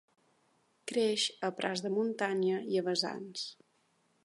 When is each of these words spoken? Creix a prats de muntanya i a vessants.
Creix 0.91 1.25
a 1.49 1.51
prats 1.59 1.85
de 1.87 1.93
muntanya 1.97 2.65
i 2.77 2.81
a 2.81 2.85
vessants. 2.91 3.47